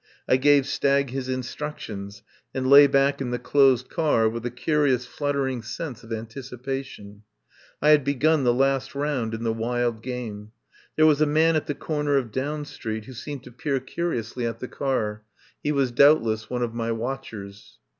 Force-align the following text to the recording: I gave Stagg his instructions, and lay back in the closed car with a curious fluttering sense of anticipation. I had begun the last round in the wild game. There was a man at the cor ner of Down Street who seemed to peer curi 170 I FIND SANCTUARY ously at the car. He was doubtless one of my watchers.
I 0.27 0.35
gave 0.37 0.65
Stagg 0.65 1.11
his 1.11 1.29
instructions, 1.29 2.23
and 2.55 2.67
lay 2.67 2.87
back 2.87 3.21
in 3.21 3.29
the 3.29 3.37
closed 3.37 3.87
car 3.91 4.27
with 4.27 4.43
a 4.47 4.49
curious 4.49 5.05
fluttering 5.05 5.61
sense 5.61 6.03
of 6.03 6.11
anticipation. 6.11 7.21
I 7.83 7.91
had 7.91 8.03
begun 8.03 8.43
the 8.43 8.51
last 8.51 8.95
round 8.95 9.35
in 9.35 9.43
the 9.43 9.53
wild 9.53 10.01
game. 10.01 10.53
There 10.95 11.05
was 11.05 11.21
a 11.21 11.27
man 11.27 11.55
at 11.55 11.67
the 11.67 11.75
cor 11.75 12.03
ner 12.03 12.17
of 12.17 12.31
Down 12.31 12.65
Street 12.65 13.05
who 13.05 13.13
seemed 13.13 13.43
to 13.43 13.51
peer 13.51 13.79
curi 13.79 14.15
170 14.17 14.17
I 14.17 14.21
FIND 14.23 14.25
SANCTUARY 14.25 14.47
ously 14.47 14.47
at 14.47 14.59
the 14.59 14.67
car. 14.75 15.23
He 15.61 15.71
was 15.71 15.91
doubtless 15.91 16.49
one 16.49 16.63
of 16.63 16.73
my 16.73 16.91
watchers. 16.91 17.77